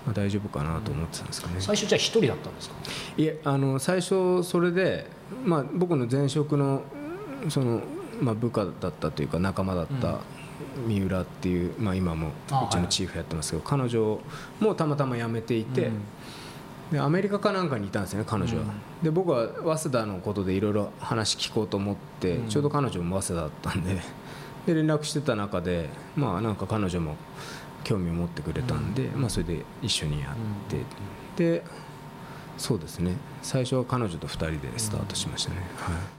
[0.06, 2.76] まあ、大丈夫かなと思ってたんですかね、最初じゃあ一人だったんですか？
[3.18, 5.10] いえあの最初それで、
[5.46, 6.84] まあ、僕の前職の
[7.48, 7.82] その、
[8.20, 10.20] まあ、部下だったというか仲間だった
[10.86, 14.20] 三浦っていう、まあ、今もあうちのチーフやってますけど、彼女
[14.60, 15.90] もたまたま辞めていて、
[16.92, 18.64] でアメリカかなんかにいたんですよね彼女は、
[19.04, 24.02] で僕は早稲田のことでいろいろ話聞こうと思って、ちょうど彼女も早稲田だったんで
[24.66, 27.16] で連絡してた中でまあなんか彼女も
[27.84, 30.36] 興味を持ってくれたんで、まあ、それで一緒にやっ
[31.36, 31.64] て、で
[32.58, 33.14] そうですね。
[33.42, 36.17] 最初は彼女と2人でスタートしましたね、はい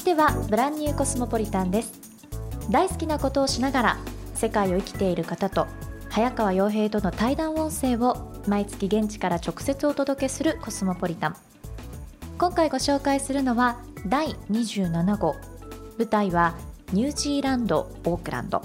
[0.00, 1.92] いてはブランニューコスモポリタンです。
[2.70, 3.96] 大好きなことをしながら
[4.34, 5.66] 世界を生きている方と
[6.08, 11.36] 早川洋平との対談音声を毎月現地から直接お届けするコスモポリタン。
[12.38, 15.36] 今回ご紹介するのは第27号。
[15.98, 16.56] 舞台は
[16.94, 18.62] ニュージーランドオークランド。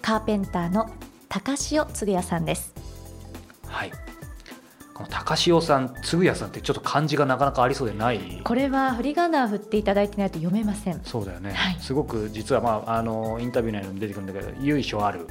[0.00, 0.88] カーペンターの
[1.28, 2.72] 高潮嗣也さんです。
[3.66, 3.92] はい。
[4.94, 8.40] この高潮さん嗣也さんってちょっと漢字がなかなかありそうでない。
[8.44, 11.00] これは振り仮名振っていただいてないと読めません。
[11.02, 11.76] そうだよね、はい。
[11.80, 15.26] すごく実は、まあ、あのインタビュー内にも出てくるんだけど由緒ある、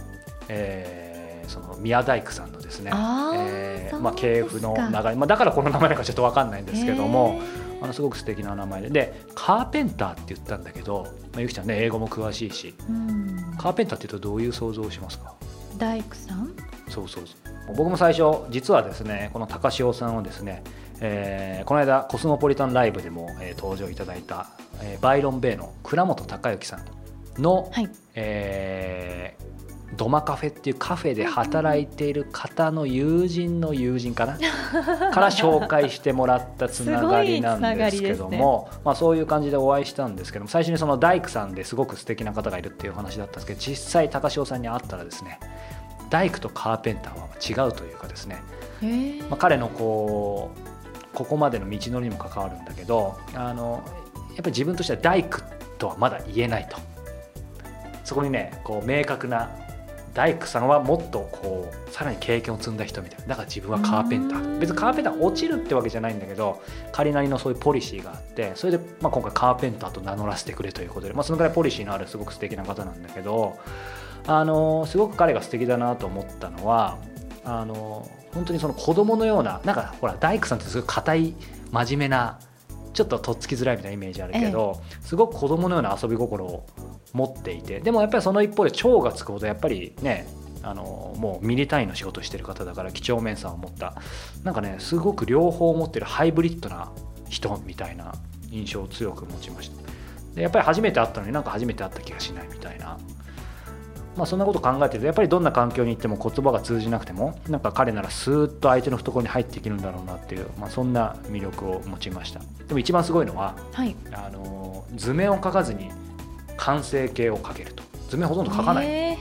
[0.49, 1.13] えー
[1.45, 2.89] その宮大工さんのですね。
[3.35, 7.41] えーまあ、系譜の流れ、まあ、だからこの名前なのかちょっと分かんないんですけども
[7.81, 8.89] あのすごく素敵な名前で。
[8.89, 12.73] でカーペンターって言ったんだけど、まあ、ゆきちゃんね英語も詳しいし。
[12.89, 13.55] うん。
[13.57, 15.33] カーペンターって言うとどういう想像をしますか？
[15.77, 16.55] 大工さん？
[16.89, 17.33] そうそうそ
[17.71, 17.75] う。
[17.75, 20.63] 僕も最初実はですねこの高潮さんをですね、
[20.99, 24.49] えーこの間コスモポリタンライブでも、えー登場いただいた、
[24.81, 27.89] えーバイロンベイの倉本孝之さんの、はい。
[28.15, 29.43] えー
[29.95, 34.39] ドマカフェっていうカフェで働いている方の友人の友人かな？
[35.13, 45.39] から紹介してもらったつながりなんですけどもまあ、そういう感じでお会いしたんですけども最初にその大工さんですごく素敵な方がいるっていう話だったんですけど実際高潮さんに会ったらですね
[46.13, 47.27] 大工とカーペンターは
[47.65, 48.43] 違うというかですね、
[49.31, 53.83] まあ、彼のこうここまでの道のりにも関わるんだけどあの
[54.29, 55.39] やっぱり自分としては大工
[55.79, 56.77] とはまだ言えないと。
[58.03, 59.49] そこにねこう明確な
[60.13, 63.25] 大工さんはもっとこうさらに経験を積んだ人みたいな。
[63.27, 73.57] だから自分はカーペンター別にカーペンター落ちるってわけじゃないんだけど彼なりのそういうポリシーがあってそれで、まあ、今回カーペンターと名乗らせてくれということで、まあ、そのぐらいポリシーのあるすごく素敵な方なんだけど
[74.25, 76.97] あのすごく彼が素敵だなと思ったのは
[77.43, 81.35] あの本当にその子供のようななんかほら大工さんってすごい硬い
[81.71, 82.39] 真面目な
[82.93, 86.63] ちょっととっつきづらいみたいなイメージあるけど、すごく子供のような遊び心を
[87.11, 90.27] 持っていてでもやっぱりその一方で超がつくほどやっぱりね
[90.61, 93.95] あのもうミリ単位の仕事をしてる方だから几帳面さを持った。
[94.43, 96.91] なんかねすごく両方持ってるハイブリッドな
[97.29, 98.13] 人みたいな
[98.51, 99.81] 印象を強く持ちました。
[100.35, 102.97] でやっぱり初めて会ったのになんか初めて会った気がしないみたいな
[104.15, 112.39] まあ、そんなこと考えてるとやっぱりどんな環境に行っても言葉が通じなくてもなんか彼ならスーッと相手の懐に入っていけるんだろうなっていう、まあ、そんな魅力を持ちました。
[112.67, 113.95] でも一番すごいのははい。
[114.11, 115.89] あの図面を描かずに
[116.57, 117.83] 完成形を描けると。
[118.09, 119.17] 図面ほとんど描かない、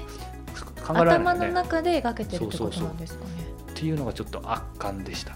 [0.84, 2.88] 考えられないね頭の中で描けてるってことそうそうそう。
[2.88, 3.30] なんですかね
[3.70, 5.32] っていうのがちょっと圧巻でした。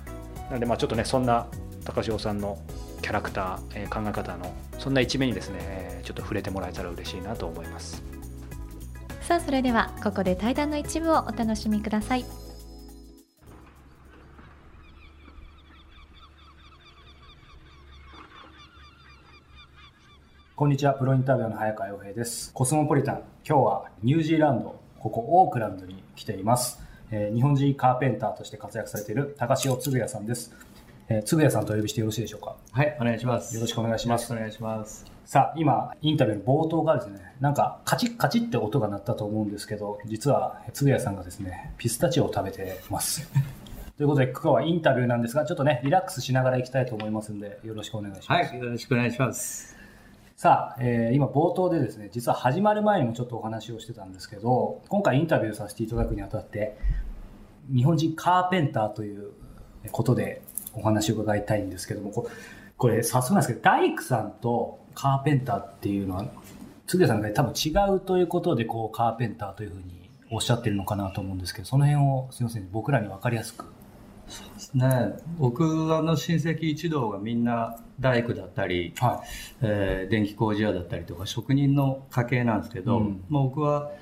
[0.49, 1.47] なのでまあちょっとねそんな
[1.85, 2.59] 高潮さんの
[3.01, 8.03] キャラクター、えー考え方のそんな一面にですねえーちょっと触れてもらえたら嬉しいなと思います
[9.27, 12.25] さあそれではここで対談の一部をお楽しみください
[20.55, 22.53] こんにちは、プロインタビュアーの早川洋平です。
[22.55, 26.81] コスモポリタン、今日はニュージーランド、ここオークランドに来ています。
[27.11, 30.55] えー日本人カーペンターとして活躍されている高潮嗣也さんです。
[31.09, 32.57] えー、嗣也さんとお呼びしてよろしいでしょうか？
[32.71, 33.55] はい、お願いします。
[33.57, 35.16] よろしくお願いしますよろくお願いします。
[35.27, 43.29] さあ、今、インタビューの冒頭がですね、なんかカチッカチッって音が鳴ったと思うんですけど、実は嗣也さんがですね、ピスタチオを食べてます。
[43.99, 48.31] ということで、今日はインタビューなんですが、ちょっとね、リラックスしながら行きたいと思いますので、よろしくお願いします。
[48.31, 49.77] はい、よろしくお願いします。
[50.37, 56.77] さあ、えー今冒頭でですね、実は始まる前にもちょっとお話をしてたんですけど、今回インタビューさせていただくにあたって、
[57.75, 59.33] 日本人カーペンターという
[59.91, 62.29] ことでお話を伺いたいんですけども、こ
[62.79, 66.25] これ早速なんですけど、大工さんとカーペンターっていうのは、
[66.87, 73.67] つげさんが多分違うということで、こう、カーペンターというふうにおっしゃってるのかなと思うんですけど、その辺をすみません、僕らに分かりやすく。
[74.75, 79.23] ね、僕あの親戚一同がみんな大工だったり、は
[79.63, 83.93] えー電気工事屋だったりとか職人の家系なんですけど、うんまあ、僕は、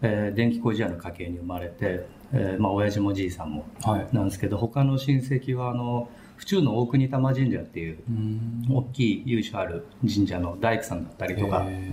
[0.00, 3.88] えー電気工事屋の家系に生まれて、えーまあ親父もじいさんもい。
[3.88, 4.08] はい。
[4.12, 8.66] なんですけど他の親戚はあの府中の大国玉神社っていううん。
[8.68, 11.92] 大きい由緒ある神社の大工さんだったりとか、へ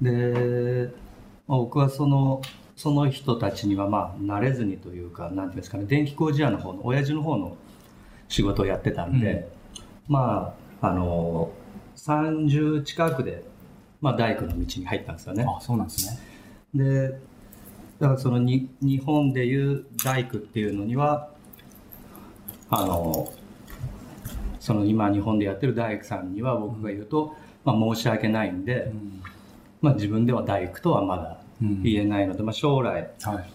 [0.00, 0.90] で、
[1.46, 2.42] まあ僕はその
[2.76, 7.56] その人たちにはまあ慣れずにというかなんていうんですかね電気工事屋の方の親父の方の
[8.28, 9.48] 仕事をやってたんで、
[10.08, 11.52] まああの
[11.96, 13.44] 30近くで、
[14.00, 15.44] まあ、大工の道に入ったんですよね。
[15.46, 16.18] あそうなんですね。
[16.74, 17.08] で
[17.98, 21.28] だからそのに日本でいう大工っていうのには
[22.70, 23.30] あの
[24.60, 29.22] その今日本でやってる大工さんには僕が言うと、まあ、申し訳ないんで、うん。
[29.80, 31.82] まあ、自分では大工とはまだうん。
[31.82, 33.50] 言えないので、まあ、将来はい。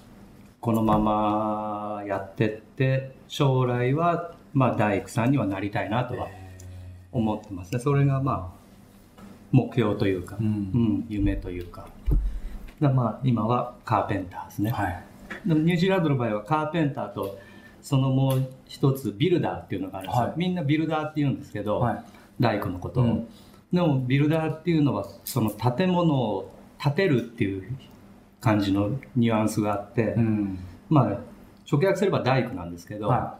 [0.59, 6.27] このままやってって将来はまあ大工さんにはなりたいなとは
[7.11, 7.79] 思ってますね。
[7.79, 11.87] それがまあ目標というか、ううんん夢というか。
[12.81, 15.03] だまあ今はカーペンターですね、はい。
[15.45, 17.37] でもニュージーランドの場合はカーペンターと
[17.85, 20.33] そのもう一つビルダーっていうのがあるんですよ、はい。
[20.37, 22.03] みんなビルダーって言うんですけど、はい。
[22.39, 23.27] 大工のことを、うん。
[23.71, 27.77] でもビルダーっていうのはその建物を建てるっていう
[28.41, 30.57] 感じのニュアンスがあって、うん。
[30.89, 31.19] まあ
[31.71, 33.37] 直訳すれば大工なんですけど、は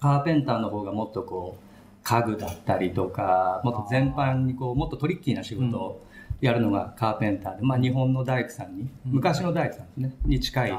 [0.00, 1.64] カーペンターの方がもっとこう
[2.02, 6.04] 家具だったりとかもっと全般にこうもっとトリッキーな仕事を
[6.40, 9.12] やるのがカーペンターで、まあ、日本の大工さんに、うん。
[9.12, 10.78] 昔の大工さんですねに近い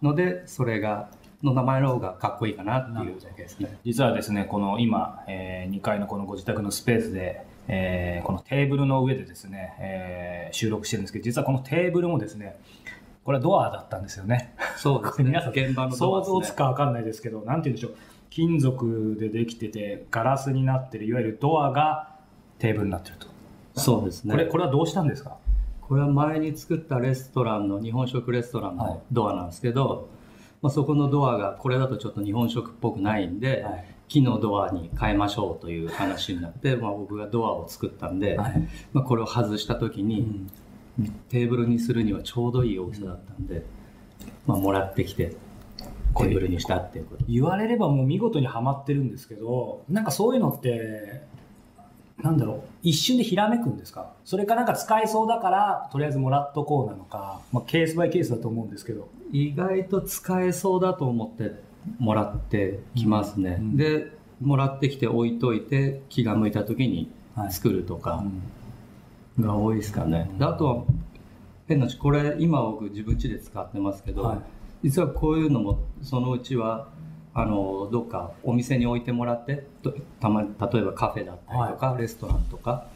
[0.00, 1.10] のでそれが
[1.42, 3.78] の名前の方がかっこいいかなっていうだけですね。
[3.84, 12.56] 実はですねこの今、え2階のこのご自宅のスペースで、えーこのテーブルの上でですね、えー収録してるんですけど実はこのテーブルもですね
[13.24, 14.54] これはドアだったんですよね。
[14.76, 15.24] そうですね。
[15.30, 17.94] 皆さん現場のド想像つくかわかんないですけどなんて言うんでしょう。
[18.30, 22.08] 金属でできててガラスになってるいわゆるドアが
[22.58, 23.26] テーブルになってると、
[23.74, 24.32] そうですね。
[24.32, 25.36] これこれはどうしたんですか？
[25.82, 28.88] これは前に作ったレストランの日本食レストランはい。
[28.92, 30.08] のドアなんですけど、
[30.62, 33.84] まあ、そこのドアがこれだとちょっと日本食っぽくないんで、はい。
[34.08, 38.68] 木のドアに変えましょうという話になって、 まあ、僕がドアを作ったんで、はい。
[38.92, 40.46] まあ、これを外した時に、
[41.30, 43.64] テーブルにするにはちょうどいい大きさだったんで、
[44.46, 45.34] まあ、もらってきて
[46.16, 47.24] テーブルにしたっていうこと。
[47.28, 51.22] 言われればもう見事にはまってるんですけどなんかそういうのって
[52.22, 54.12] なんだろう一瞬でひらめくんですか？
[54.24, 59.08] それかなんか使えそうだからとりあえずもらっとこうなのか、まあ、ケースバイケースだと思うんですけど。
[59.30, 61.62] 意外と使えそうだと思って
[61.98, 63.76] もらってきますね、うん。
[63.76, 67.52] でもらってきて置いといて気が向いた時にはい。
[67.52, 68.24] 作るとか
[69.38, 69.44] うん。
[69.44, 70.84] が多いですかね、であとは
[71.66, 74.38] 変な話これ今僕自分家で使ってますけど、はい。
[74.82, 76.88] 実はこういうのもそのうちは
[77.34, 82.86] あのどっかお店に置いてもらってとたま例えばカフェだったりとか、レストランとか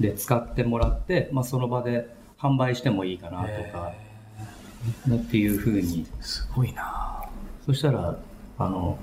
[0.00, 3.92] で使ってもらって、まあ、その場で販売してもいいかなとか
[5.14, 6.06] っていうふうに。
[6.20, 7.24] すごいな。
[7.64, 8.18] そしたら
[8.58, 8.98] あの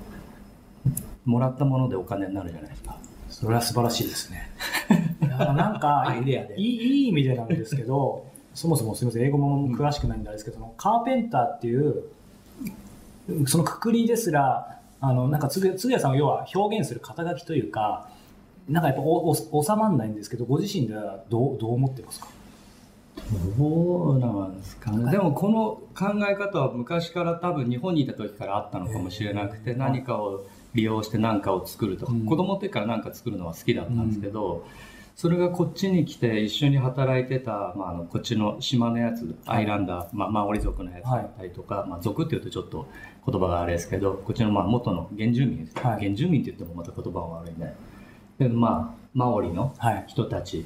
[1.24, 2.98] もらったものでお金になるじゃないですか。
[3.30, 4.50] それは素晴らしいですね。
[5.20, 6.60] なんかアイデアで。
[6.60, 12.04] いいいい意味でなんですけどそもそもすみません英語も詳しくないんであれですけど、カーペンターっていう
[13.46, 18.08] そのくくりですらあのなんかつぐつぐやさんを要は表現する肩書きというか
[18.68, 22.28] なんかやっぱおお収まらないんですけどご自身ではどうどう思ってますか？
[23.58, 25.10] どうなんですかね。
[25.10, 32.24] でもこの考え方は昔から多分日本にいた時からあったのかもしれなくて何かを利用して何かを作るとか、うん。
[32.24, 34.64] 子供の時から何か作るのは好きだったんですけど、
[35.14, 42.88] それがこっちに来て一緒に働いてた、まあ、あのこっちの島のやつアイランダー、まあ、マオリ族のやつだったりとか、まあ、族っていうとちょっと
[43.24, 46.00] 言葉があれですけどこっちのまあ元の原住民です、はい。
[46.00, 47.74] 原住民って言ってもまた言葉が悪いね。
[48.38, 50.04] でまあマオリのはい。
[50.08, 50.64] 人たち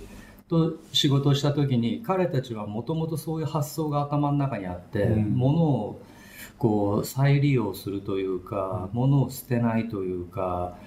[0.48, 5.32] と仕事をした時に彼たちはもともとそういう発想が頭の中にあって、うん。
[5.34, 6.00] 物を
[6.56, 10.78] こう再利用するというか、物を捨てないというか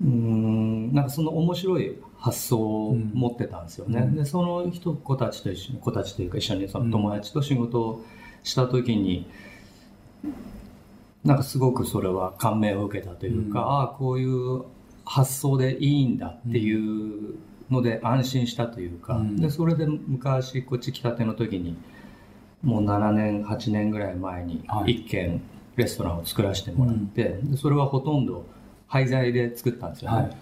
[0.00, 4.16] うーんなんかその面白い発想を持ってたんですよね、うん。
[4.16, 8.04] でその人子たちと一緒に子たちというか一緒にその友達と仕事を
[8.42, 9.30] した時に、
[11.24, 13.66] なんかすごくそれは感銘を受けたというか、うん。
[13.66, 14.62] ああこういう
[15.04, 17.36] 発想でいいんだっていう
[17.70, 19.36] ので安心したというか、うん。
[19.36, 21.76] でそれで昔こっち来たての時に
[22.62, 24.92] もう7年8年ぐらい前にはい。
[24.92, 25.40] 一軒
[25.76, 28.44] レストランを作らせてもらって、でそれはほとんど
[28.88, 30.36] 廃材で作ったんですよね、はい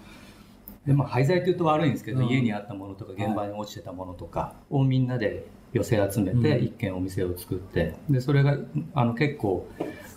[0.87, 2.27] でまあ、廃材っていうと悪いんですけど、うん。
[2.29, 6.63] 家にあったものとか現場に落ちてたものとかをみんなで寄せ集めてうん。
[6.63, 8.57] 一軒お店を作ってでそれが
[8.93, 9.67] あの結構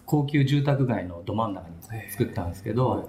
[0.06, 1.74] 高級住宅街のど真ん中に
[2.10, 3.04] 作ったんですけど、はい。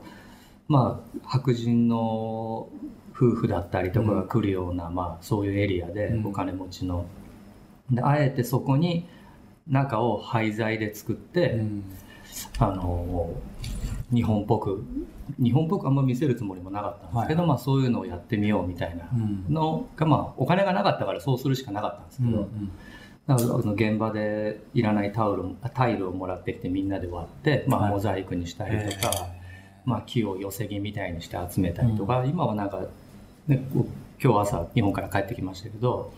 [0.68, 2.68] まあ白人の
[3.14, 6.26] 夫婦だったりとかが来るような、まあ、そういうエリアでうん。
[6.26, 7.06] お金持ちの、
[7.92, 9.08] であえてそこに
[9.68, 11.84] 中を廃材で作って、うん。
[12.58, 13.30] あの
[14.14, 14.84] 日本っぽく
[15.40, 19.46] 日本っぽくあんま見せるつもりもなかったんですけど、はいまあ、そういうのをやってみようみたいなうん。
[19.54, 22.48] のが、まあ、お金がなかったからそうするしかなかったんですけど、
[23.28, 25.44] だからあの現場でいらないタオル
[25.74, 27.92] タイルをもらってきてみんなで割って、まあ、はい。
[27.92, 29.28] モザイクにしたりとか、
[29.86, 32.82] まあ、木を寄せ木みたいにして集めたりとか、今はなんか、
[33.48, 33.64] ね、
[34.24, 36.14] 今日朝日本から帰ってきましたけど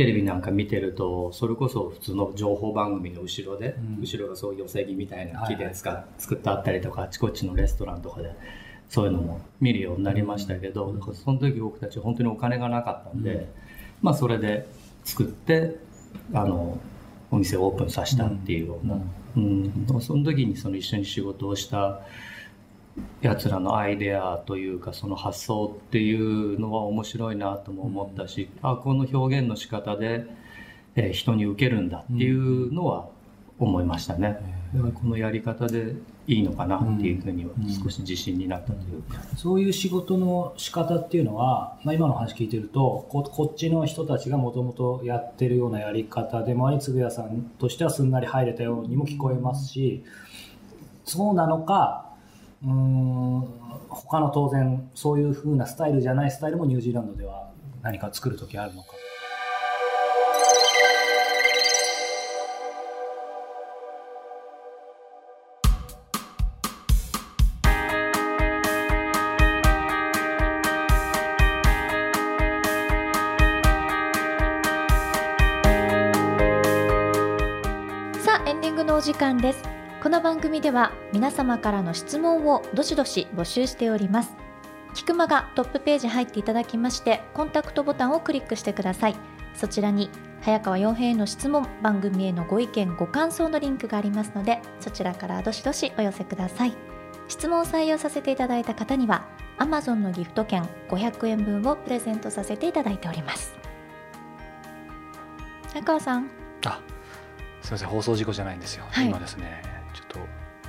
[0.00, 4.00] テレビなんか見てるとそれこそ普通の情報番組の後ろで、うん。
[4.00, 8.34] 後ろがそういう寄せ木みたいな木はいはい作ってあったりとかあちこちのレストランとかで
[8.88, 13.46] そういうのも見るようになりましたけど、だからその時僕たち本当にお金がなかったんで、うん。
[14.00, 14.66] まあそれで
[15.04, 15.76] 作って
[16.32, 16.80] あの
[17.30, 18.98] お店をオープンさせたっていうような、
[19.36, 20.00] うん。
[20.00, 22.00] その時にその一緒に仕事をした
[23.20, 30.24] やつらのアイデアというかその発想っていうのは面白いなとも思ったし、あこの表現の仕方で、
[30.96, 33.08] えー人に受けるんだっていうのは
[33.58, 34.38] 思いましたね、
[34.74, 35.94] だからこのやり方で
[36.26, 37.50] いいのかなっていうふうには
[37.82, 50.04] 少し自信になったというか、そういう仕事の仕方っていうのは、まあ、今の話聞いてるとここっちの人たちがもともとやってるようなやり方でもあり嗣谷さんとしてはすんなり入れたようにも聞こえますし
[51.04, 52.09] そうなのか
[52.62, 53.40] うん
[53.88, 57.50] 他の当然そういう風なスタイルじゃないスタイルもニュージーランドでは
[57.82, 58.90] 何か作る時あるのか。
[78.22, 84.34] さあエンディングのお時間ですこの番組では皆様からの質問をどしどし募集しております。
[84.94, 89.16] キクマがトップページ入っていただきましてコンタクトボタンをクリックしてください。
[89.54, 90.08] そちらに
[90.40, 96.72] 早川洋平への質問番組へのご意見ご感想のリンクがありますのでそちらからどしどしお寄せください。
[97.28, 99.26] 質問を採用させていただいた方には
[99.58, 103.54] Amazon のギフト券500円分をプレゼントさせていただいております。
[105.74, 106.30] 早川さん。
[106.64, 106.80] あ
[107.60, 107.88] すみません。
[107.88, 109.06] 放送事故じゃないんですよ、はい。
[109.06, 110.18] 今ですねちょっと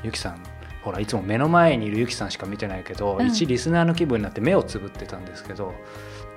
[0.04, 0.42] ゆきさん
[0.84, 3.28] ほらいつも目の前にいるゆきさんしか見てないけど、うん。
[3.28, 5.74] 一リスナーの気分になって目をつぶってたんですけど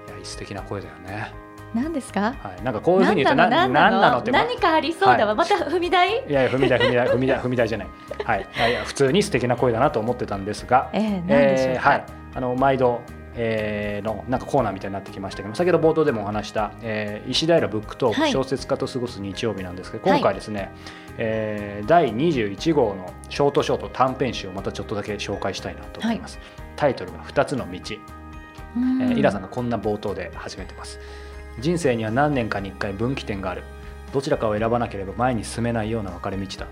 [0.09, 1.33] いや素敵な声だよね、
[1.75, 2.35] 何ですか？
[2.43, 3.73] はい、なんかこういうふうに言うと何なの？
[3.73, 4.19] 何なの？
[4.19, 5.37] ってま何かありそうだわ、はい。
[5.37, 6.25] また踏み台？
[6.29, 7.89] いやいや踏み台踏み台踏み台踏み台じゃない。
[8.25, 8.49] はい。
[8.71, 10.91] いや普通に素敵な声だなと思ってたんですが。
[10.93, 12.05] えー、えーはい、
[12.35, 13.01] あの毎度、
[13.37, 18.33] えーのなんかコーナーみたいになってきましたけど先ほど冒頭でもお話した、えー石平ブックトーク、はい。
[18.33, 20.71] 小説家と過ごす日曜日なんですけど今回ですね、
[21.19, 26.39] えー第21号のショートショート短編集をまたちょっとだけ紹介したいなと思います、
[26.77, 27.79] タイトルが「2つの道」
[28.77, 29.03] うん。
[29.03, 30.99] えーイラさんがこんな冒頭で始めてます。
[31.61, 33.63] 人生には何年かに1回分岐点がある。
[34.13, 36.67] どちらかを選ばなければ前に進めないような分かれ道だ。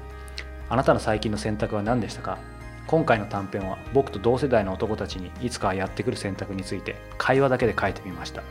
[0.69, 2.39] あなたの最近の選択は何でしたか？
[2.87, 8.43] 今回の短編は僕と同世代の男たちにいつかはやってくる選択について会話だけで書いてみました。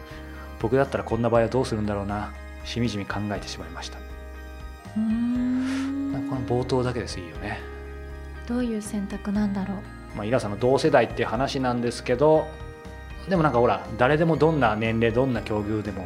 [0.59, 2.31] 僕だったらこんな場合はどうするんだろうな。
[2.63, 3.97] しみじみ考えてしまいました。
[3.97, 6.27] うーん。
[6.29, 7.59] この冒頭だけですいいよね。
[8.47, 9.77] どういう選択なんだろう。
[10.15, 12.47] まあ、イラさんの同世代っていう話なんですけど
[13.29, 16.05] でもなんかほら誰でもどんな年齢どんな境遇でも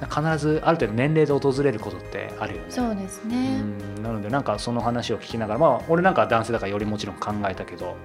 [0.00, 2.66] 必ずある程度年齢で訪れることってあるよね。
[2.70, 4.02] そうですうね、ん。
[4.02, 7.96] なのでなんかその話を聞きながらまあ俺なんかは男性だからよりもちろん考えたけど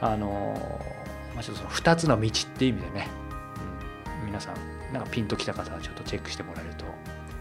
[0.00, 3.08] あのーまあ、ちょっとその2つの道っていう意味でね、
[4.20, 6.84] うん、皆さんなんかピンときた方はちょっとチェックしてもらえると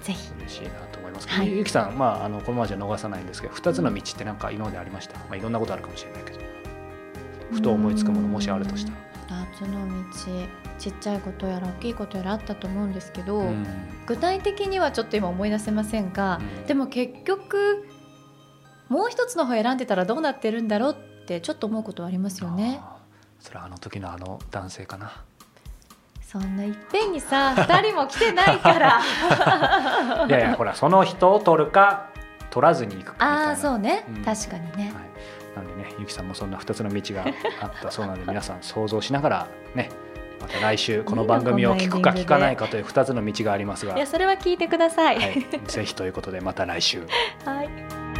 [0.02, 0.32] ぜひ。
[0.40, 1.52] 嬉しいなと思います、はい。
[1.52, 6.40] ゆきさん、まあ、あのこのままじゃ逃さないんですけど2つの道ってなんか今までありました、まあ、いろんなことあるかもしれないけど。
[7.52, 9.46] ふと思いつくものもしあるとしたら。
[9.46, 13.66] 2つの道ちっちゃいことやら大きいことやらあったと思うんですけど、うん。
[14.08, 16.66] 具体的にはちょっと今思い出せませんが、うん。
[16.66, 17.88] でも結局
[18.90, 22.82] もう一つの方選んでたらどうなってるんだろうってちょっと思うことはありますよね。
[23.40, 25.24] それはあの時のあの男性かな。
[26.24, 29.02] そんないっぺんにさ2人も来てないから。
[30.28, 32.08] いやいやほらその人を取るか
[32.50, 34.26] 取らずに行くかああそうね、うん。
[34.26, 34.92] 確かにね、
[35.56, 37.26] はい、なんでねゆきさんもそんな2つの道が
[37.62, 39.90] あったそうなので皆さん想像しながらね
[40.42, 45.20] また来週この番組を聞くか聞かないかという2つの道がありますが、いやそれは聞いてください。
[45.20, 47.06] はい、ぜひということでまた来週。
[47.46, 48.11] はい